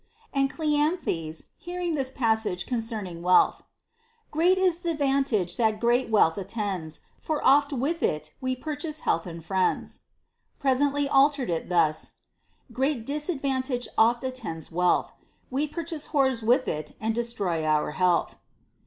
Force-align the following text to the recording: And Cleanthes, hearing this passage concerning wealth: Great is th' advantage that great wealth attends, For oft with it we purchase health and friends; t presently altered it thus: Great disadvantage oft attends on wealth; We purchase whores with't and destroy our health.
And 0.33 0.49
Cleanthes, 0.51 1.51
hearing 1.59 1.93
this 1.93 2.09
passage 2.09 2.65
concerning 2.65 3.21
wealth: 3.21 3.61
Great 4.31 4.57
is 4.57 4.79
th' 4.79 4.85
advantage 4.87 5.57
that 5.57 5.79
great 5.79 6.09
wealth 6.09 6.39
attends, 6.39 7.01
For 7.19 7.39
oft 7.45 7.71
with 7.71 8.01
it 8.01 8.33
we 8.41 8.55
purchase 8.55 9.01
health 9.05 9.27
and 9.27 9.45
friends; 9.45 9.97
t 9.97 10.01
presently 10.59 11.07
altered 11.07 11.51
it 11.51 11.69
thus: 11.69 12.13
Great 12.73 13.05
disadvantage 13.05 13.87
oft 13.95 14.23
attends 14.23 14.69
on 14.69 14.75
wealth; 14.77 15.11
We 15.51 15.67
purchase 15.67 16.07
whores 16.07 16.41
with't 16.41 16.93
and 16.99 17.13
destroy 17.13 17.63
our 17.63 17.91
health. 17.91 18.33